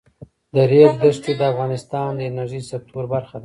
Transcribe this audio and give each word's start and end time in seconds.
د 0.53 0.55
ریګ 0.71 0.91
دښتې 1.03 1.31
د 1.39 1.41
افغانستان 1.51 2.09
د 2.15 2.19
انرژۍ 2.29 2.61
سکتور 2.71 3.03
برخه 3.13 3.35
ده. 3.37 3.39